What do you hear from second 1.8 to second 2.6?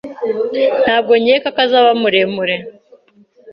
muremure.